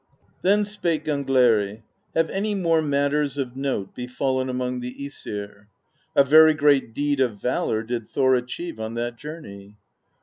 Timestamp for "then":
0.41-0.65